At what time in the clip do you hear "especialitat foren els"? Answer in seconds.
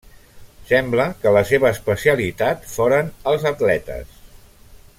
1.75-3.47